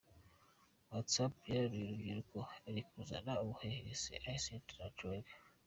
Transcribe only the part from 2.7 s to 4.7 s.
kuzana ubuhehesi"Icent